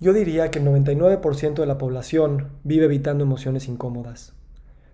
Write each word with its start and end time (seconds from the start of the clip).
Yo 0.00 0.12
diría 0.12 0.50
que 0.50 0.58
el 0.58 0.66
99% 0.66 1.54
de 1.54 1.66
la 1.66 1.78
población 1.78 2.48
vive 2.64 2.86
evitando 2.86 3.22
emociones 3.22 3.68
incómodas. 3.68 4.34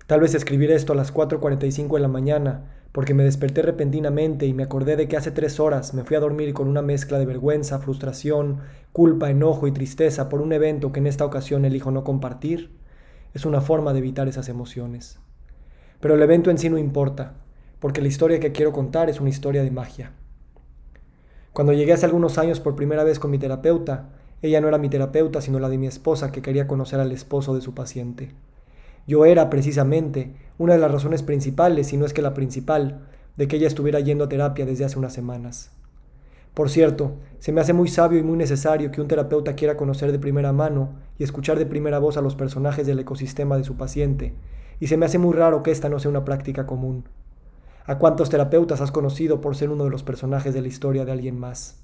Tal 0.07 0.21
vez 0.21 0.35
escribir 0.35 0.71
esto 0.71 0.93
a 0.93 0.97
las 0.97 1.15
4.45 1.15 1.95
de 1.95 2.01
la 2.01 2.09
mañana 2.09 2.65
porque 2.93 3.15
me 3.15 3.23
desperté 3.23 3.63
repentinamente 3.63 4.47
y 4.47 4.53
me 4.53 4.65
acordé 4.65 4.97
de 4.97 5.09
que 5.09 5.17
hace 5.17 5.31
tres 5.31 5.61
horas 5.61 5.95
me 5.95 6.05
fui 6.05 6.17
a 6.17 6.21
dormir 6.21 6.53
con 6.53 6.69
una 6.69 6.83
mezcla 6.83 7.19
de 7.19 7.27
vergüenza, 7.27 7.79
frustración, 7.79 8.59
culpa, 8.93 9.31
enojo 9.31 9.67
y 9.67 9.73
tristeza 9.73 10.29
por 10.29 10.41
un 10.41 10.53
evento 10.53 10.93
que 10.93 11.01
en 11.01 11.07
esta 11.07 11.25
ocasión 11.25 11.65
elijo 11.65 11.91
no 11.93 12.05
compartir, 12.05 12.77
es 13.33 13.47
una 13.47 13.61
forma 13.61 13.93
de 13.93 14.01
evitar 14.01 14.29
esas 14.29 14.49
emociones. 14.49 15.19
Pero 16.01 16.15
el 16.15 16.23
evento 16.23 16.51
en 16.51 16.59
sí 16.59 16.69
no 16.69 16.79
importa, 16.79 17.35
porque 17.79 18.03
la 18.03 18.09
historia 18.09 18.41
que 18.41 18.53
quiero 18.53 18.73
contar 18.73 19.09
es 19.09 19.21
una 19.21 19.31
historia 19.31 19.63
de 19.63 19.71
magia. 19.71 20.13
Cuando 21.53 21.73
llegué 21.73 21.93
hace 21.93 22.07
algunos 22.07 22.39
años 22.39 22.59
por 22.61 22.75
primera 22.75 23.05
vez 23.05 23.19
con 23.19 23.31
mi 23.31 23.39
terapeuta, 23.39 24.09
ella 24.43 24.61
no 24.61 24.69
era 24.69 24.79
mi 24.79 24.89
terapeuta, 24.89 25.41
sino 25.41 25.59
la 25.59 25.69
de 25.69 25.79
mi 25.79 25.87
esposa 25.87 26.33
que 26.33 26.43
quería 26.43 26.67
conocer 26.67 27.01
al 27.01 27.13
esposo 27.13 27.55
de 27.55 27.61
su 27.61 27.75
paciente. 27.75 28.33
Yo 29.07 29.25
era, 29.25 29.51
precisamente, 29.51 30.35
una 30.59 30.75
de 30.75 30.79
las 30.79 30.91
razones 30.91 31.23
principales, 31.23 31.89
si 31.89 31.97
no 31.97 32.07
es 32.07 32.13
que 32.13 32.23
la 32.23 32.35
principal, 32.35 33.09
de 33.37 33.49
que 33.49 33.57
ella 33.57 33.67
estuviera 33.67 34.01
yendo 34.01 34.25
a 34.25 34.29
terapia 34.29 34.67
desde 34.67 34.85
hace 34.85 34.99
unas 34.99 35.13
semanas. 35.13 35.71
Por 36.55 36.69
cierto, 36.69 37.13
se 37.39 37.53
me 37.53 37.61
hace 37.61 37.73
muy 37.73 37.89
sabio 37.89 38.19
y 38.19 38.23
muy 38.23 38.37
necesario 38.37 38.91
que 38.91 39.01
un 39.01 39.09
terapeuta 39.09 39.55
quiera 39.55 39.77
conocer 39.77 40.11
de 40.13 40.19
primera 40.19 40.53
mano 40.53 40.91
y 41.19 41.25
escuchar 41.25 41.59
de 41.59 41.67
primera 41.67 41.99
voz 41.99 42.17
a 42.17 42.23
los 42.23 42.35
personajes 42.35 42.87
del 42.87 42.99
ecosistema 42.99 43.57
de 43.57 43.65
su 43.65 43.77
paciente, 43.77 44.35
y 44.81 44.89
se 44.89 44.97
me 44.97 45.07
hace 45.07 45.19
muy 45.19 45.35
raro 45.35 45.63
que 45.63 45.71
esta 45.71 45.89
no 45.89 45.99
sea 45.99 46.11
una 46.11 46.25
práctica 46.25 46.67
común. 46.67 47.05
¿A 47.87 47.99
cuántos 47.99 48.31
terapeutas 48.31 48.81
has 48.81 48.93
conocido 48.93 49.41
por 49.41 49.57
ser 49.57 49.71
uno 49.71 49.85
de 49.85 49.91
los 49.91 50.03
personajes 50.03 50.55
de 50.55 50.63
la 50.63 50.69
historia 50.69 51.05
de 51.05 51.13
alguien 51.13 51.39
más? 51.39 51.80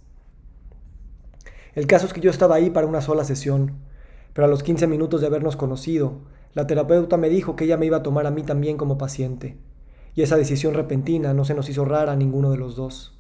El 1.77 1.87
caso 1.87 2.07
es 2.07 2.15
que 2.15 2.23
yo 2.23 2.31
estaba 2.31 2.55
ahí 2.55 2.71
para 2.71 2.87
una 2.87 3.03
sola 3.03 3.23
sesión, 3.23 3.73
pero 4.33 4.47
a 4.47 4.49
los 4.49 4.63
15 4.63 4.87
minutos 4.87 5.21
de 5.21 5.27
habernos 5.27 5.57
conocido, 5.57 6.15
la 6.55 6.67
terapeuta 6.67 7.19
me 7.19 7.29
dijo 7.29 7.55
que 7.55 7.65
ella 7.65 7.77
me 7.77 7.85
iba 7.85 7.99
a 7.99 8.03
tomar 8.03 8.27
a 8.27 8.31
mí 8.31 8.43
también 8.43 8.79
como 8.79 8.97
paciente, 8.97 9.59
y 10.15 10.23
esa 10.23 10.39
decisión 10.39 10.73
repentina 10.73 11.35
no 11.35 11.45
se 11.45 11.53
nos 11.53 11.69
hizo 11.69 11.85
rara 11.85 12.13
a 12.13 12.17
ninguno 12.17 12.51
de 12.51 12.57
los 12.57 12.77
dos. 12.77 13.19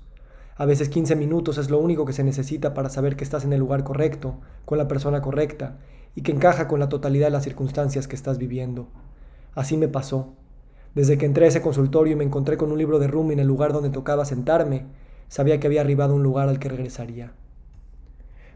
A 0.57 0.65
veces 0.65 0.89
15 0.89 1.17
minutos 1.17 1.59
es 1.59 1.69
lo 1.69 1.79
único 1.79 2.07
que 2.07 2.15
se 2.15 2.25
necesita 2.25 2.73
para 2.73 2.89
saber 2.89 3.15
que 3.15 3.25
estás 3.25 3.45
en 3.45 3.53
el 3.53 3.61
lugar 3.61 3.85
correcto, 3.85 4.41
con 4.65 4.79
la 4.79 4.89
persona 4.89 5.20
correcta, 5.20 5.77
y 6.15 6.23
que 6.23 6.33
encaja 6.33 6.67
con 6.67 6.81
la 6.81 6.89
totalidad 6.89 7.27
de 7.27 7.33
las 7.33 7.45
circunstancias 7.45 8.09
que 8.09 8.17
estás 8.17 8.39
viviendo. 8.39 8.89
Así 9.55 9.77
me 9.77 9.89
pasó. 9.89 10.33
Desde 10.95 11.19
que 11.19 11.27
entré 11.27 11.45
a 11.45 11.48
ese 11.48 11.61
consultorio 11.61 12.15
y 12.15 12.17
me 12.17 12.25
encontré 12.25 12.57
con 12.57 12.73
un 12.73 12.79
libro 12.79 12.98
de 13.01 13.07
Rumi 13.07 13.35
en 13.35 13.41
el 13.41 13.47
lugar 13.47 13.75
donde 13.75 13.91
tocaba 13.91 14.25
sentarme, 14.25 14.87
sabía 15.29 15.61
que 15.61 15.67
había 15.67 15.83
arribado 15.83 16.15
un 16.15 16.23
lugar 16.23 16.48
al 16.48 16.59
que 16.59 16.70
regresaría. 16.70 17.35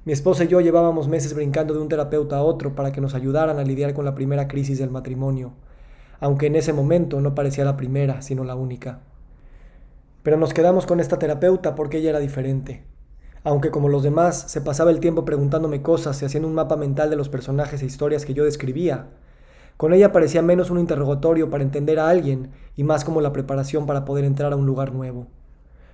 Mi 0.07 0.15
esposa 0.15 0.45
y 0.45 0.49
yo 0.49 0.63
llevábamos 0.63 1.09
meses 1.09 1.35
brincando 1.35 1.75
de 1.75 1.81
un 1.81 1.89
terapeuta 1.89 2.39
a 2.39 2.43
otro 2.43 2.75
para 2.75 2.91
que 2.91 3.03
nos 3.03 3.15
ayudaran 3.15 3.59
a 3.59 3.65
lidiar 3.65 3.93
con 3.93 4.07
la 4.07 4.15
primera 4.15 4.49
crisis 4.49 4.79
del 4.79 4.91
matrimonio, 4.91 5.53
aunque 6.21 6.47
en 6.47 6.57
ese 6.57 6.73
momento 6.73 7.21
no 7.21 7.35
parecía 7.35 7.67
la 7.67 7.77
primera, 7.77 8.23
sino 8.23 8.43
la 8.43 8.55
única. 8.55 9.01
Pero 10.23 10.39
nos 10.39 10.55
quedamos 10.55 10.87
con 10.87 11.01
esta 11.01 11.19
terapeuta 11.19 11.75
porque 11.75 11.99
ella 11.99 12.11
era 12.11 12.19
diferente. 12.19 12.83
Aunque 13.45 13.71
como 13.71 13.91
los 13.91 14.03
demás 14.03 14.51
se 14.51 14.63
pasaba 14.63 14.91
el 14.91 15.01
tiempo 15.01 15.27
preguntándome 15.27 15.83
cosas 15.83 16.21
y 16.23 16.25
haciendo 16.25 16.49
un 16.49 16.55
mapa 16.55 16.77
mental 16.77 17.11
de 17.11 17.17
los 17.17 17.29
personajes 17.29 17.83
e 17.83 17.87
historias 17.87 18.25
que 18.25 18.33
yo 18.33 18.45
describía, 18.45 19.09
con 19.77 19.93
ella 19.93 20.13
parecía 20.13 20.41
menos 20.41 20.71
un 20.71 20.79
interrogatorio 20.79 21.51
para 21.51 21.63
entender 21.63 21.99
a 21.99 22.09
alguien 22.09 22.53
y 22.75 22.85
más 22.85 23.05
como 23.05 23.21
la 23.21 23.33
preparación 23.33 23.85
para 23.85 24.07
poder 24.07 24.25
entrar 24.25 24.55
a 24.55 24.57
un 24.57 24.65
lugar 24.65 24.95
nuevo. 24.95 25.27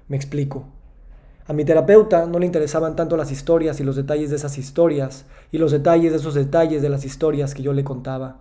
Me 0.07 0.17
explico. 0.17 0.76
A 1.49 1.53
mi 1.53 1.65
terapeuta 1.65 2.27
no 2.27 2.41
le 2.41 2.47
interesaban 2.47 2.97
tanto 2.97 3.17
las 3.17 3.31
historias 3.31 3.79
y 3.79 3.85
los 3.85 3.95
detalles 3.95 4.31
de 4.31 4.37
esas 4.37 4.59
historias 4.59 5.27
y 5.53 5.59
los 5.59 5.71
detalles 5.71 6.11
de 6.11 6.19
esos 6.19 6.35
detalles 6.35 6.83
de 6.83 6.89
las 6.89 7.05
historias 7.05 7.55
que 7.55 7.63
yo 7.63 7.73
le 7.73 7.85
contaba. 7.85 8.39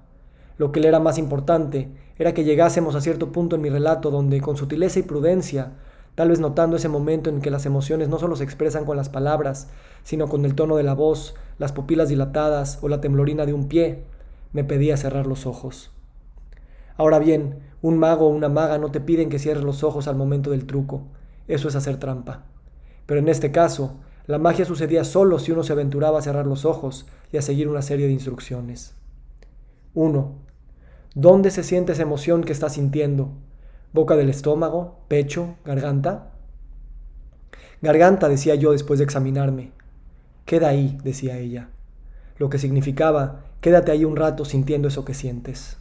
Lo 0.57 0.71
que 0.71 0.79
le 0.79 0.87
era 0.87 0.99
más 0.99 1.19
importante 1.19 1.89
era 2.17 2.33
que 2.33 2.43
llegásemos 2.43 2.95
a 2.95 3.01
cierto 3.01 3.31
punto 3.31 3.55
en 3.55 3.61
mi 3.61 3.69
relato 3.69 4.09
donde, 4.09 4.41
con 4.41 4.57
sutileza 4.57 4.97
y 4.97 5.03
prudencia, 5.03 5.73
tal 6.15 6.29
vez 6.29 6.39
notando 6.39 6.77
ese 6.77 6.89
momento 6.89 7.29
en 7.29 7.41
que 7.41 7.51
las 7.51 7.67
emociones 7.67 8.09
no 8.09 8.17
solo 8.17 8.35
se 8.35 8.43
expresan 8.43 8.85
con 8.85 8.97
las 8.97 9.09
palabras, 9.09 9.67
sino 10.03 10.27
con 10.27 10.43
el 10.43 10.55
tono 10.55 10.75
de 10.75 10.83
la 10.83 10.95
voz, 10.95 11.35
las 11.59 11.73
pupilas 11.73 12.09
dilatadas 12.09 12.79
o 12.81 12.87
la 12.87 13.01
temblorina 13.01 13.45
de 13.45 13.53
un 13.53 13.67
pie, 13.67 14.03
me 14.51 14.63
pedía 14.63 14.97
cerrar 14.97 15.27
los 15.27 15.45
ojos. 15.45 15.91
Ahora 16.97 17.19
bien, 17.19 17.59
un 17.83 17.99
mago 17.99 18.25
o 18.25 18.29
una 18.29 18.49
maga 18.49 18.79
no 18.79 18.89
te 18.89 18.99
piden 18.99 19.29
que 19.29 19.37
cierres 19.37 19.63
los 19.63 19.83
ojos 19.83 20.07
al 20.07 20.15
momento 20.15 20.49
del 20.49 20.65
truco. 20.65 21.03
Eso 21.47 21.67
es 21.67 21.75
hacer 21.75 21.97
trampa. 21.97 22.45
Pero 23.05 23.19
en 23.19 23.27
este 23.27 23.51
caso, 23.51 23.99
la 24.27 24.39
magia 24.39 24.65
sucedía 24.65 25.03
solo 25.03 25.37
si 25.37 25.51
uno 25.51 25.63
se 25.63 25.73
aventuraba 25.73 26.19
a 26.19 26.21
cerrar 26.21 26.47
los 26.47 26.65
ojos 26.65 27.05
y 27.31 27.37
a 27.37 27.41
seguir 27.41 27.67
una 27.67 27.81
serie 27.81 28.07
de 28.07 28.13
instrucciones. 28.13 28.95
1. 29.93 30.33
¿Dónde 31.13 31.51
se 31.51 31.63
siente 31.63 31.93
esa 31.93 32.01
emoción 32.01 32.43
que 32.43 32.51
estás 32.51 32.73
sintiendo? 32.73 33.29
¿Boca 33.93 34.15
del 34.15 34.29
estómago? 34.29 34.99
¿Pecho? 35.07 35.55
¿Garganta? 35.63 36.31
Garganta, 37.81 38.27
decía 38.27 38.55
yo 38.55 38.71
después 38.71 38.99
de 38.99 39.05
examinarme. 39.05 39.71
Queda 40.45 40.69
ahí, 40.69 40.97
decía 41.03 41.37
ella. 41.37 41.69
Lo 42.37 42.49
que 42.49 42.57
significaba, 42.57 43.43
quédate 43.61 43.91
ahí 43.91 44.05
un 44.05 44.15
rato 44.15 44.43
sintiendo 44.43 44.87
eso 44.87 45.05
que 45.05 45.13
sientes. 45.13 45.77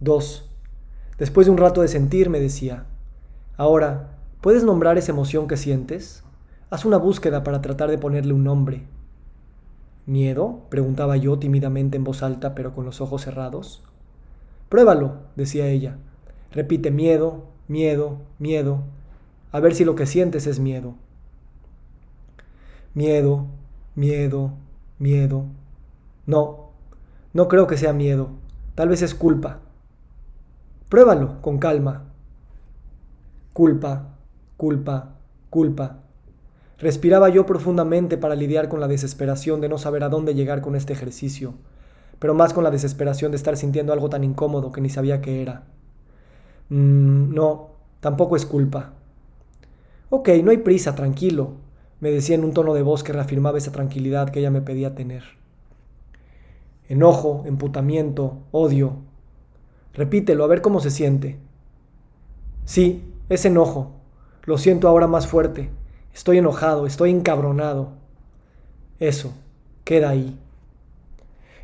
2. 0.00 0.50
Después 1.18 1.46
de 1.46 1.52
un 1.52 1.58
rato 1.58 1.82
de 1.82 1.88
sentir, 1.88 2.30
me 2.30 2.40
decía, 2.40 2.84
ahora 3.56 4.17
¿Puedes 4.40 4.62
nombrar 4.62 4.98
esa 4.98 5.10
emoción 5.10 5.48
que 5.48 5.56
sientes? 5.56 6.22
Haz 6.70 6.84
una 6.84 6.96
búsqueda 6.96 7.42
para 7.42 7.60
tratar 7.60 7.90
de 7.90 7.98
ponerle 7.98 8.32
un 8.32 8.44
nombre. 8.44 8.86
¿Miedo? 10.06 10.60
preguntaba 10.68 11.16
yo 11.16 11.40
tímidamente 11.40 11.96
en 11.96 12.04
voz 12.04 12.22
alta, 12.22 12.54
pero 12.54 12.72
con 12.72 12.84
los 12.84 13.00
ojos 13.00 13.22
cerrados. 13.22 13.82
Pruébalo, 14.68 15.16
decía 15.34 15.66
ella. 15.66 15.96
Repite 16.52 16.92
miedo, 16.92 17.46
miedo, 17.66 18.18
miedo. 18.38 18.84
A 19.50 19.58
ver 19.58 19.74
si 19.74 19.84
lo 19.84 19.96
que 19.96 20.06
sientes 20.06 20.46
es 20.46 20.60
miedo. 20.60 20.94
Miedo, 22.94 23.46
miedo, 23.96 24.52
miedo. 25.00 25.46
No, 26.26 26.70
no 27.32 27.48
creo 27.48 27.66
que 27.66 27.76
sea 27.76 27.92
miedo. 27.92 28.28
Tal 28.76 28.88
vez 28.88 29.02
es 29.02 29.16
culpa. 29.16 29.58
Pruébalo 30.88 31.42
con 31.42 31.58
calma. 31.58 32.04
Culpa, 33.52 34.17
culpa, 34.58 35.14
culpa. 35.48 36.00
Respiraba 36.78 37.30
yo 37.30 37.46
profundamente 37.46 38.18
para 38.18 38.34
lidiar 38.34 38.68
con 38.68 38.80
la 38.80 38.88
desesperación 38.88 39.62
de 39.62 39.68
no 39.70 39.78
saber 39.78 40.04
a 40.04 40.10
dónde 40.10 40.34
llegar 40.34 40.60
con 40.60 40.76
este 40.76 40.92
ejercicio, 40.92 41.54
pero 42.18 42.34
más 42.34 42.52
con 42.52 42.64
la 42.64 42.70
desesperación 42.70 43.30
de 43.30 43.36
estar 43.36 43.56
sintiendo 43.56 43.92
algo 43.94 44.10
tan 44.10 44.24
incómodo 44.24 44.70
que 44.70 44.80
ni 44.80 44.90
sabía 44.90 45.22
qué 45.22 45.40
era. 45.40 45.62
Mm, 46.68 47.32
no, 47.32 47.70
tampoco 48.00 48.36
es 48.36 48.44
culpa. 48.44 48.92
Ok, 50.10 50.28
no 50.42 50.50
hay 50.50 50.58
prisa, 50.58 50.94
tranquilo, 50.94 51.52
me 52.00 52.10
decía 52.10 52.34
en 52.34 52.44
un 52.44 52.52
tono 52.52 52.74
de 52.74 52.82
voz 52.82 53.04
que 53.04 53.12
reafirmaba 53.12 53.58
esa 53.58 53.72
tranquilidad 53.72 54.30
que 54.30 54.40
ella 54.40 54.50
me 54.50 54.62
pedía 54.62 54.94
tener. 54.94 55.22
Enojo, 56.88 57.44
emputamiento, 57.46 58.38
odio. 58.50 58.96
Repítelo, 59.94 60.42
a 60.42 60.48
ver 60.48 60.62
cómo 60.62 60.80
se 60.80 60.90
siente. 60.90 61.38
Sí, 62.64 63.04
es 63.28 63.44
enojo, 63.44 63.97
lo 64.48 64.56
siento 64.56 64.88
ahora 64.88 65.06
más 65.06 65.26
fuerte. 65.26 65.68
Estoy 66.14 66.38
enojado, 66.38 66.86
estoy 66.86 67.10
encabronado. 67.10 67.92
Eso, 68.98 69.34
queda 69.84 70.08
ahí. 70.08 70.38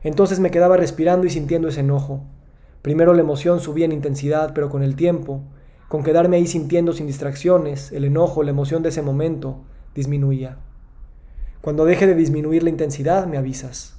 Entonces 0.02 0.38
me 0.38 0.50
quedaba 0.50 0.76
respirando 0.76 1.26
y 1.26 1.30
sintiendo 1.30 1.68
ese 1.68 1.80
enojo. 1.80 2.24
Primero 2.82 3.14
la 3.14 3.22
emoción 3.22 3.60
subía 3.60 3.86
en 3.86 3.92
intensidad, 3.92 4.52
pero 4.52 4.68
con 4.68 4.82
el 4.82 4.96
tiempo, 4.96 5.40
con 5.88 6.04
quedarme 6.04 6.36
ahí 6.36 6.46
sintiendo 6.46 6.92
sin 6.92 7.06
distracciones, 7.06 7.90
el 7.90 8.04
enojo, 8.04 8.42
la 8.42 8.50
emoción 8.50 8.82
de 8.82 8.90
ese 8.90 9.00
momento, 9.00 9.62
disminuía. 9.94 10.58
Cuando 11.62 11.86
deje 11.86 12.06
de 12.06 12.14
disminuir 12.14 12.64
la 12.64 12.68
intensidad, 12.68 13.26
me 13.26 13.38
avisas. 13.38 13.96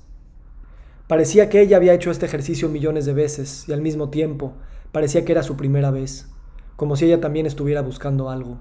Parecía 1.07 1.49
que 1.49 1.59
ella 1.59 1.77
había 1.77 1.95
hecho 1.95 2.11
este 2.11 2.27
ejercicio 2.27 2.69
millones 2.69 3.07
de 3.07 3.13
veces 3.13 3.67
y 3.67 3.73
al 3.73 3.81
mismo 3.81 4.11
tiempo 4.11 4.53
parecía 4.91 5.25
que 5.25 5.31
era 5.31 5.41
su 5.41 5.57
primera 5.57 5.89
vez, 5.89 6.29
como 6.75 6.95
si 6.95 7.05
ella 7.05 7.19
también 7.19 7.47
estuviera 7.47 7.81
buscando 7.81 8.29
algo. 8.29 8.59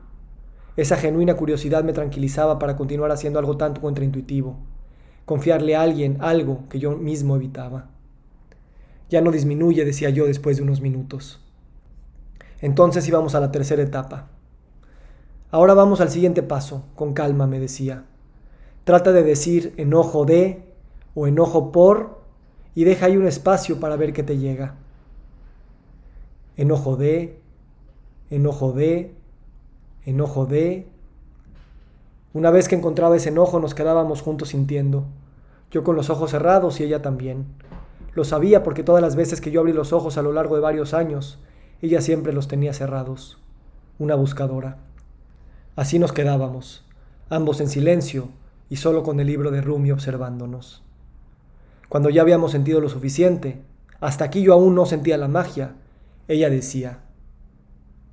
Esa 0.76 0.96
genuina 0.96 1.34
curiosidad 1.34 1.84
me 1.84 1.92
tranquilizaba 1.92 2.58
para 2.58 2.76
continuar 2.76 3.12
haciendo 3.12 3.38
algo 3.38 3.56
tanto 3.56 3.80
contraintuitivo, 3.80 4.56
confiarle 5.24 5.76
a 5.76 5.82
alguien 5.82 6.18
algo 6.20 6.68
que 6.68 6.80
yo 6.80 6.96
mismo 6.96 7.36
evitaba. 7.36 7.90
Ya 9.08 9.20
no 9.20 9.30
disminuye, 9.30 9.84
decía 9.84 10.10
yo 10.10 10.26
después 10.26 10.56
de 10.56 10.64
unos 10.64 10.80
minutos. 10.80 11.40
Entonces 12.60 13.06
íbamos 13.06 13.34
a 13.34 13.40
la 13.40 13.52
tercera 13.52 13.82
etapa. 13.82 14.28
Ahora 15.50 15.74
vamos 15.74 16.00
al 16.00 16.10
siguiente 16.10 16.42
paso, 16.42 16.86
con 16.96 17.14
calma, 17.14 17.46
me 17.46 17.60
decía. 17.60 18.04
Trata 18.82 19.12
de 19.12 19.22
decir 19.22 19.72
enojo 19.76 20.24
de 20.24 20.64
o 21.14 21.28
enojo 21.28 21.70
por 21.70 22.22
y 22.74 22.84
deja 22.84 23.06
ahí 23.06 23.16
un 23.16 23.26
espacio 23.26 23.78
para 23.78 23.96
ver 23.96 24.12
qué 24.12 24.24
te 24.24 24.38
llega. 24.38 24.74
Enojo 26.56 26.96
de, 26.96 27.38
enojo 28.30 28.72
de, 28.72 29.14
enojo 30.04 30.46
de... 30.46 30.88
Una 32.32 32.50
vez 32.50 32.68
que 32.68 32.74
encontraba 32.74 33.16
ese 33.16 33.28
enojo 33.28 33.60
nos 33.60 33.74
quedábamos 33.74 34.22
juntos 34.22 34.48
sintiendo. 34.48 35.04
yo 35.70 35.84
con 35.84 35.96
los 35.96 36.10
ojos 36.10 36.30
cerrados 36.30 36.80
y 36.80 36.84
ella 36.84 37.02
también. 37.02 37.46
Lo 38.14 38.24
sabía 38.24 38.62
porque 38.62 38.82
todas 38.82 39.02
las 39.02 39.16
veces 39.16 39.40
que 39.40 39.50
yo 39.50 39.60
abrí 39.60 39.72
los 39.72 39.92
ojos 39.92 40.18
a 40.18 40.22
lo 40.22 40.32
largo 40.32 40.54
de 40.54 40.60
varios 40.60 40.94
años, 40.94 41.38
ella 41.82 42.00
siempre 42.00 42.32
los 42.32 42.48
tenía 42.48 42.72
cerrados. 42.72 43.38
Una 43.98 44.14
buscadora. 44.14 44.78
Así 45.76 45.98
nos 45.98 46.12
quedábamos, 46.12 46.84
ambos 47.28 47.60
en 47.60 47.68
silencio 47.68 48.28
y 48.70 48.76
solo 48.76 49.02
con 49.02 49.18
el 49.20 49.26
libro 49.26 49.50
de 49.50 49.60
Rumi 49.60 49.90
observándonos. 49.90 50.82
Cuando 51.88 52.10
ya 52.10 52.22
habíamos 52.22 52.52
sentido 52.52 52.80
lo 52.80 52.88
suficiente, 52.88 53.60
hasta 54.00 54.24
aquí 54.24 54.42
yo 54.42 54.52
aún 54.52 54.74
no 54.74 54.86
sentía 54.86 55.18
la 55.18 55.28
magia, 55.28 55.74
ella 56.28 56.50
decía, 56.50 57.00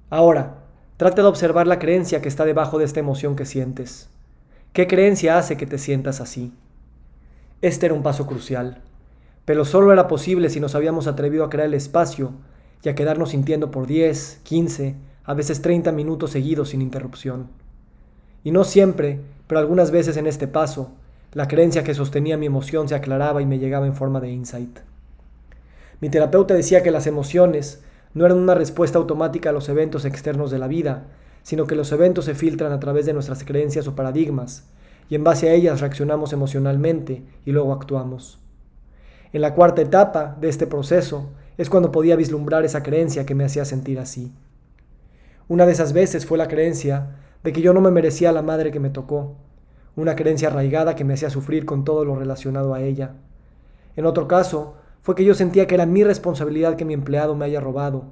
Ahora, 0.10 0.61
trata 1.02 1.24
de 1.24 1.30
observar 1.30 1.66
la 1.66 1.80
creencia 1.80 2.22
que 2.22 2.28
está 2.28 2.46
debajo 2.46 2.78
de 2.78 2.86
esta 2.86 3.00
emoción 3.00 3.36
que 3.36 3.48
sientes. 3.48 4.08
¿Qué 4.72 4.86
creencia 4.86 5.40
hace 5.40 5.58
que 5.58 5.66
te 5.66 5.80
sientas 5.80 6.22
así? 6.22 6.54
Este 7.64 7.88
era 7.88 7.96
un 7.96 8.04
paso 8.04 8.28
crucial, 8.28 8.84
pero 9.44 9.66
solo 9.66 9.92
era 9.92 10.08
posible 10.08 10.52
si 10.52 10.60
nos 10.60 10.76
habíamos 10.76 11.08
atrevido 11.08 11.44
a 11.44 11.50
crear 11.50 11.68
el 11.68 11.74
espacio 11.74 12.34
y 12.84 12.90
a 12.90 12.94
quedarnos 12.94 13.32
sintiendo 13.32 13.72
por 13.72 13.88
10, 13.88 14.42
15, 14.44 14.96
a 15.24 15.34
veces 15.34 15.64
30 15.64 15.92
minutos 15.92 16.30
seguidos 16.30 16.70
sin 16.70 16.84
interrupción. 16.84 17.48
Y 18.44 18.52
no 18.52 18.64
siempre, 18.64 19.22
pero 19.48 19.58
algunas 19.58 19.90
veces 19.90 20.18
en 20.18 20.28
este 20.28 20.48
paso, 20.48 20.92
la 21.34 21.48
creencia 21.48 21.84
que 21.84 21.96
sostenía 21.96 22.38
mi 22.38 22.46
emoción 22.46 22.88
se 22.88 22.94
aclaraba 22.94 23.42
y 23.42 23.48
me 23.48 23.58
llegaba 23.58 23.88
en 23.88 23.96
forma 23.96 24.20
de 24.20 24.30
insight. 24.30 24.82
Mi 26.00 26.12
terapeuta 26.12 26.54
decía 26.54 26.84
que 26.84 26.92
las 26.92 27.08
emociones 27.08 27.82
no 28.14 28.26
eran 28.26 28.38
una 28.38 28.56
respuesta 28.56 28.98
automática 28.98 29.50
a 29.50 29.54
los 29.54 29.70
eventos 29.70 30.06
externos 30.06 30.52
de 30.52 30.60
la 30.60 30.68
vida, 30.68 31.06
sino 31.44 31.66
que 31.66 31.76
los 31.76 31.92
eventos 31.92 32.26
se 32.26 32.36
filtran 32.36 32.72
a 32.72 32.80
través 32.80 33.06
de 33.06 33.14
nuestras 33.14 33.44
creencias 33.44 33.88
o 33.88 33.96
paradigmas, 33.96 34.66
y 35.10 35.16
en 35.16 35.24
base 35.24 35.50
a 35.50 35.54
ellas 35.54 35.82
reaccionamos 35.82 36.34
emocionalmente 36.34 37.24
y 37.46 37.52
luego 37.52 37.74
actuamos. 37.74 38.40
En 39.34 39.42
la 39.42 39.54
cuarta 39.54 39.82
etapa 39.82 40.38
de 40.40 40.50
este 40.50 40.68
proceso 40.68 41.30
es 41.58 41.70
cuando 41.70 41.92
podía 41.92 42.16
vislumbrar 42.16 42.66
esa 42.66 42.84
creencia 42.84 43.26
que 43.26 43.36
me 43.36 43.46
hacía 43.46 43.66
sentir 43.66 44.00
así. 44.00 44.34
Una 45.48 45.66
de 45.66 45.72
esas 45.74 45.94
veces 45.94 46.26
fue 46.26 46.38
la 46.38 46.48
creencia 46.48 47.18
de 47.44 47.52
que 47.52 47.62
yo 47.62 47.74
no 47.74 47.82
me 47.82 47.92
merecía 47.92 48.32
la 48.32 48.42
madre 48.42 48.72
que 48.72 48.80
me 48.80 48.90
tocó, 48.90 49.36
una 49.96 50.16
creencia 50.16 50.48
arraigada 50.48 50.96
que 50.96 51.04
me 51.04 51.14
hacía 51.14 51.30
sufrir 51.30 51.66
con 51.66 51.84
todo 51.84 52.06
lo 52.06 52.16
relacionado 52.16 52.74
a 52.74 52.82
ella. 52.82 53.16
En 53.96 54.06
otro 54.06 54.28
caso, 54.28 54.76
fue 55.02 55.16
que 55.16 55.26
yo 55.26 55.34
sentía 55.34 55.68
que 55.68 55.76
era 55.76 55.86
mi 55.86 56.04
responsabilidad 56.04 56.76
que 56.76 56.86
mi 56.86 56.94
empleado 56.94 57.36
me 57.36 57.46
haya 57.46 57.60
robado, 57.60 58.06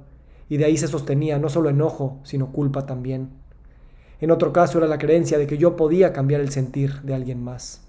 y 0.48 0.56
de 0.56 0.64
ahí 0.64 0.76
se 0.76 0.88
sostenía 0.88 1.38
no 1.38 1.48
solo 1.48 1.70
enojo, 1.70 2.18
sino 2.24 2.52
culpa 2.52 2.86
también. 2.86 3.30
En 4.20 4.30
otro 4.30 4.52
caso 4.52 4.78
era 4.78 4.86
la 4.86 4.98
creencia 4.98 5.38
de 5.38 5.46
que 5.46 5.56
yo 5.56 5.76
podía 5.76 6.12
cambiar 6.12 6.40
el 6.40 6.50
sentir 6.50 7.00
de 7.02 7.14
alguien 7.14 7.42
más. 7.42 7.82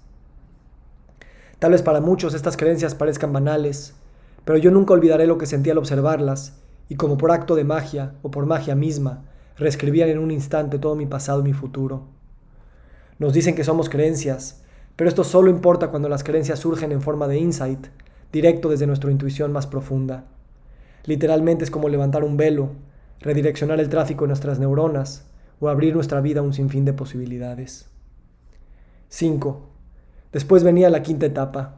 Tal 1.58 1.72
vez 1.72 1.82
para 1.82 2.00
muchos 2.00 2.34
estas 2.34 2.56
creencias 2.56 2.94
parezcan 2.94 3.32
banales, 3.32 3.94
pero 4.44 4.58
yo 4.58 4.70
nunca 4.70 4.94
olvidaré 4.94 5.26
lo 5.26 5.38
que 5.38 5.46
sentí 5.46 5.70
al 5.70 5.78
observarlas, 5.78 6.54
y 6.88 6.96
como 6.96 7.18
por 7.18 7.32
acto 7.32 7.54
de 7.54 7.64
magia 7.64 8.14
o 8.22 8.30
por 8.30 8.46
magia 8.46 8.74
misma, 8.74 9.24
reescribían 9.56 10.08
en 10.08 10.18
un 10.18 10.30
instante 10.30 10.78
todo 10.78 10.94
mi 10.94 11.06
pasado 11.06 11.40
y 11.40 11.44
mi 11.44 11.52
futuro. 11.52 12.06
Nos 13.18 13.32
dicen 13.32 13.54
que 13.54 13.64
somos 13.64 13.88
creencias, 13.88 14.62
pero 14.96 15.08
esto 15.08 15.24
solo 15.24 15.50
importa 15.50 15.88
cuando 15.88 16.08
las 16.08 16.24
creencias 16.24 16.58
surgen 16.58 16.92
en 16.92 17.02
forma 17.02 17.28
de 17.28 17.38
insight, 17.38 17.86
directo 18.32 18.70
desde 18.70 18.86
nuestra 18.86 19.10
intuición 19.10 19.52
más 19.52 19.66
profunda. 19.66 20.24
Literalmente 21.04 21.64
es 21.64 21.70
como 21.70 21.90
levantar 21.90 22.24
un 22.24 22.38
velo, 22.38 22.70
redireccionar 23.20 23.78
el 23.78 23.90
tráfico 23.90 24.24
de 24.24 24.28
nuestras 24.28 24.58
neuronas 24.58 25.26
o 25.60 25.68
abrir 25.68 25.94
nuestra 25.94 26.20
vida 26.20 26.40
a 26.40 26.42
un 26.42 26.54
sinfín 26.54 26.86
de 26.86 26.94
posibilidades. 26.94 27.90
5. 29.10 29.60
Después 30.32 30.64
venía 30.64 30.88
la 30.88 31.02
quinta 31.02 31.26
etapa. 31.26 31.74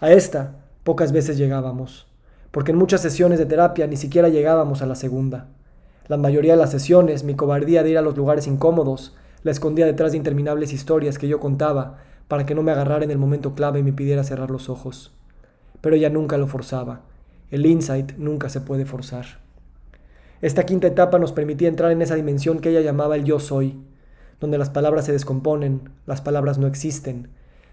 A 0.00 0.10
esta 0.10 0.56
pocas 0.82 1.12
veces 1.12 1.38
llegábamos, 1.38 2.08
porque 2.50 2.72
en 2.72 2.78
muchas 2.78 3.00
sesiones 3.00 3.38
de 3.38 3.46
terapia 3.46 3.86
ni 3.86 3.96
siquiera 3.96 4.28
llegábamos 4.28 4.82
a 4.82 4.86
la 4.86 4.96
segunda. 4.96 5.46
La 6.08 6.16
mayoría 6.16 6.54
de 6.54 6.58
las 6.58 6.72
sesiones, 6.72 7.22
mi 7.22 7.36
cobardía 7.36 7.84
de 7.84 7.90
ir 7.90 7.98
a 7.98 8.02
los 8.02 8.16
lugares 8.16 8.48
incómodos, 8.48 9.14
la 9.44 9.52
escondía 9.52 9.86
detrás 9.86 10.10
de 10.10 10.18
interminables 10.18 10.72
historias 10.72 11.18
que 11.18 11.28
yo 11.28 11.38
contaba 11.38 11.98
para 12.26 12.44
que 12.44 12.56
no 12.56 12.64
me 12.64 12.72
agarrara 12.72 13.04
en 13.04 13.12
el 13.12 13.18
momento 13.18 13.54
clave 13.54 13.78
y 13.78 13.82
me 13.84 13.92
pidiera 13.92 14.24
cerrar 14.24 14.50
los 14.50 14.68
ojos 14.68 15.12
pero 15.82 15.96
ella 15.96 16.08
nunca 16.08 16.38
lo 16.38 16.46
forzaba. 16.46 17.02
El 17.50 17.66
insight 17.66 18.16
nunca 18.16 18.48
se 18.48 18.62
puede 18.62 18.86
forzar. 18.86 19.26
Esta 20.40 20.64
quinta 20.64 20.86
etapa 20.86 21.18
nos 21.18 21.32
permitía 21.32 21.68
entrar 21.68 21.92
en 21.92 22.00
esa 22.00 22.14
dimensión 22.14 22.60
que 22.60 22.70
ella 22.70 22.80
llamaba 22.80 23.16
el 23.16 23.24
yo 23.24 23.38
soy, 23.38 23.78
donde 24.40 24.56
las 24.56 24.70
palabras 24.70 25.04
se 25.04 25.12
descomponen, 25.12 25.90
las 26.06 26.22
palabras 26.22 26.56
no 26.58 26.66
existen, 26.66 27.28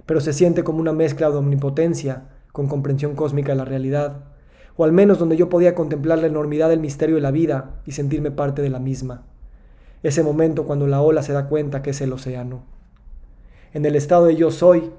pero 0.05 0.19
se 0.19 0.33
siente 0.33 0.63
como 0.63 0.79
una 0.79 0.91
mezcla 0.91 1.29
de 1.29 1.37
omnipotencia 1.37 2.25
con 2.51 2.67
comprensión 2.67 3.15
cósmica 3.15 3.53
de 3.53 3.57
la 3.57 3.65
realidad, 3.65 4.25
o 4.75 4.83
al 4.83 4.91
menos 4.91 5.17
donde 5.17 5.37
yo 5.37 5.49
podía 5.49 5.75
contemplar 5.75 6.19
la 6.19 6.27
enormidad 6.27 6.69
del 6.69 6.79
misterio 6.79 7.15
de 7.15 7.21
la 7.21 7.31
vida 7.31 7.81
y 7.85 7.93
sentirme 7.93 8.31
parte 8.31 8.61
de 8.61 8.69
la 8.69 8.79
misma. 8.79 9.23
Ese 10.03 10.23
momento 10.23 10.65
cuando 10.65 10.87
la 10.87 11.01
ola 11.01 11.23
se 11.23 11.33
da 11.33 11.47
cuenta 11.47 11.81
que 11.81 11.89
es 11.89 12.01
el 12.01 12.13
océano. 12.13 12.63
En 13.73 13.85
el 13.85 13.95
estado 13.95 14.25
de 14.25 14.35
yo 14.35 14.51
soy, 14.51 14.91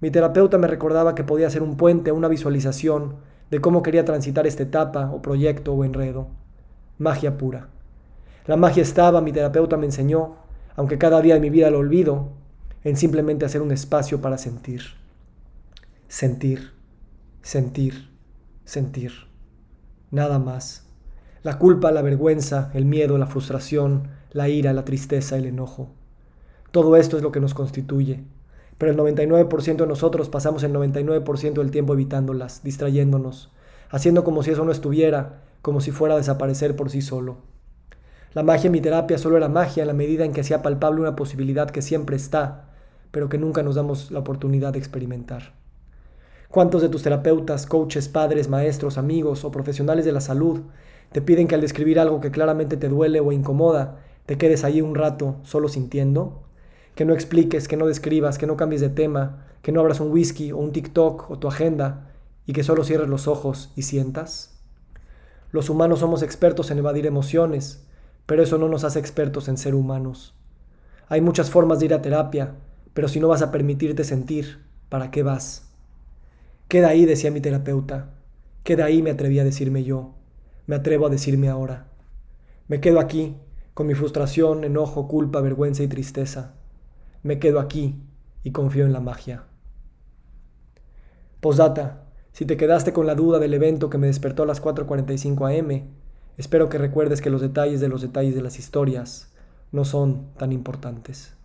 mi 0.00 0.10
terapeuta 0.10 0.58
me 0.58 0.68
recordaba 0.68 1.14
que 1.14 1.24
podía 1.24 1.50
ser 1.50 1.62
un 1.62 1.76
puente, 1.76 2.12
una 2.12 2.28
visualización 2.28 3.16
de 3.50 3.60
cómo 3.60 3.82
quería 3.82 4.04
transitar 4.04 4.46
esta 4.46 4.62
etapa 4.62 5.10
o 5.10 5.22
proyecto 5.22 5.72
o 5.72 5.84
enredo. 5.84 6.28
Magia 6.98 7.36
pura. 7.36 7.68
La 8.46 8.56
magia 8.56 8.82
estaba, 8.82 9.20
mi 9.20 9.32
terapeuta 9.32 9.76
me 9.76 9.86
enseñó, 9.86 10.36
aunque 10.76 10.98
cada 10.98 11.20
día 11.20 11.34
de 11.34 11.40
mi 11.40 11.50
vida 11.50 11.70
lo 11.70 11.78
olvido, 11.78 12.28
en 12.84 12.96
simplemente 12.96 13.44
hacer 13.44 13.60
un 13.60 13.72
espacio 13.72 14.20
para 14.20 14.38
sentir. 14.38 14.82
Sentir, 16.06 16.70
sentir, 17.42 18.08
sentir. 18.64 19.12
Nada 20.12 20.38
más. 20.38 20.86
La 21.42 21.58
culpa, 21.58 21.90
la 21.90 22.02
vergüenza, 22.02 22.70
el 22.74 22.84
miedo, 22.84 23.18
la 23.18 23.26
frustración, 23.26 24.08
la 24.30 24.48
ira, 24.48 24.72
la 24.72 24.84
tristeza, 24.84 25.36
el 25.36 25.46
enojo. 25.46 25.90
Todo 26.70 26.96
esto 26.96 27.16
es 27.16 27.22
lo 27.22 27.32
que 27.32 27.40
nos 27.40 27.54
constituye 27.54 28.24
pero 28.78 28.92
el 28.92 28.98
99% 28.98 29.76
de 29.76 29.86
nosotros 29.86 30.28
pasamos 30.28 30.62
el 30.62 30.72
99% 30.72 31.54
del 31.54 31.70
tiempo 31.70 31.94
evitándolas, 31.94 32.62
distrayéndonos, 32.62 33.50
haciendo 33.90 34.22
como 34.24 34.42
si 34.42 34.52
eso 34.52 34.64
no 34.64 34.72
estuviera, 34.72 35.42
como 35.62 35.80
si 35.80 35.90
fuera 35.90 36.14
a 36.14 36.18
desaparecer 36.18 36.76
por 36.76 36.88
sí 36.88 37.02
solo. 37.02 37.36
La 38.34 38.42
magia 38.44 38.66
en 38.66 38.72
mi 38.72 38.80
terapia 38.80 39.18
solo 39.18 39.36
era 39.36 39.48
magia 39.48 39.82
en 39.82 39.88
la 39.88 39.94
medida 39.94 40.24
en 40.24 40.32
que 40.32 40.42
hacía 40.42 40.62
palpable 40.62 41.00
una 41.00 41.16
posibilidad 41.16 41.70
que 41.70 41.82
siempre 41.82 42.14
está, 42.14 42.70
pero 43.10 43.28
que 43.28 43.38
nunca 43.38 43.62
nos 43.62 43.74
damos 43.74 44.10
la 44.10 44.20
oportunidad 44.20 44.72
de 44.72 44.78
experimentar. 44.78 45.54
¿Cuántos 46.48 46.80
de 46.80 46.88
tus 46.88 47.02
terapeutas, 47.02 47.66
coaches, 47.66 48.08
padres, 48.08 48.48
maestros, 48.48 48.96
amigos 48.96 49.44
o 49.44 49.50
profesionales 49.50 50.04
de 50.04 50.12
la 50.12 50.20
salud 50.20 50.60
te 51.12 51.20
piden 51.20 51.48
que 51.48 51.54
al 51.54 51.60
describir 51.60 51.98
algo 51.98 52.20
que 52.20 52.30
claramente 52.30 52.76
te 52.76 52.88
duele 52.88 53.20
o 53.20 53.32
incomoda, 53.32 53.98
te 54.26 54.38
quedes 54.38 54.62
ahí 54.62 54.80
un 54.80 54.94
rato 54.94 55.36
solo 55.42 55.68
sintiendo? 55.68 56.42
Que 56.98 57.04
no 57.04 57.14
expliques, 57.14 57.68
que 57.68 57.76
no 57.76 57.86
describas, 57.86 58.38
que 58.38 58.48
no 58.48 58.56
cambies 58.56 58.80
de 58.80 58.88
tema, 58.88 59.46
que 59.62 59.70
no 59.70 59.78
abras 59.78 60.00
un 60.00 60.10
whisky 60.10 60.50
o 60.50 60.56
un 60.56 60.72
TikTok 60.72 61.30
o 61.30 61.38
tu 61.38 61.46
agenda 61.46 62.10
y 62.44 62.52
que 62.52 62.64
solo 62.64 62.82
cierres 62.82 63.08
los 63.08 63.28
ojos 63.28 63.72
y 63.76 63.82
sientas? 63.82 64.58
Los 65.52 65.70
humanos 65.70 66.00
somos 66.00 66.22
expertos 66.22 66.72
en 66.72 66.78
evadir 66.78 67.06
emociones, 67.06 67.86
pero 68.26 68.42
eso 68.42 68.58
no 68.58 68.68
nos 68.68 68.82
hace 68.82 68.98
expertos 68.98 69.46
en 69.46 69.58
ser 69.58 69.76
humanos. 69.76 70.34
Hay 71.06 71.20
muchas 71.20 71.52
formas 71.52 71.78
de 71.78 71.84
ir 71.84 71.94
a 71.94 72.02
terapia, 72.02 72.56
pero 72.94 73.06
si 73.06 73.20
no 73.20 73.28
vas 73.28 73.42
a 73.42 73.52
permitirte 73.52 74.02
sentir, 74.02 74.64
¿para 74.88 75.12
qué 75.12 75.22
vas? 75.22 75.70
Queda 76.66 76.88
ahí, 76.88 77.06
decía 77.06 77.30
mi 77.30 77.40
terapeuta. 77.40 78.10
Queda 78.64 78.86
ahí, 78.86 79.02
me 79.02 79.12
atreví 79.12 79.38
a 79.38 79.44
decirme 79.44 79.84
yo. 79.84 80.14
Me 80.66 80.74
atrevo 80.74 81.06
a 81.06 81.10
decirme 81.10 81.48
ahora. 81.48 81.86
Me 82.66 82.80
quedo 82.80 82.98
aquí, 82.98 83.36
con 83.72 83.86
mi 83.86 83.94
frustración, 83.94 84.64
enojo, 84.64 85.06
culpa, 85.06 85.40
vergüenza 85.40 85.84
y 85.84 85.86
tristeza 85.86 86.57
me 87.22 87.38
quedo 87.38 87.60
aquí 87.60 88.00
y 88.42 88.52
confío 88.52 88.84
en 88.84 88.92
la 88.92 89.00
magia. 89.00 89.44
Posdata, 91.40 92.04
si 92.32 92.44
te 92.44 92.56
quedaste 92.56 92.92
con 92.92 93.06
la 93.06 93.14
duda 93.14 93.38
del 93.38 93.54
evento 93.54 93.90
que 93.90 93.98
me 93.98 94.08
despertó 94.08 94.42
a 94.42 94.46
las 94.46 94.62
4.45 94.62 95.58
am, 95.58 95.88
espero 96.36 96.68
que 96.68 96.78
recuerdes 96.78 97.20
que 97.20 97.30
los 97.30 97.40
detalles 97.40 97.80
de 97.80 97.88
los 97.88 98.02
detalles 98.02 98.34
de 98.34 98.42
las 98.42 98.58
historias 98.58 99.32
no 99.72 99.84
son 99.84 100.32
tan 100.36 100.52
importantes. 100.52 101.37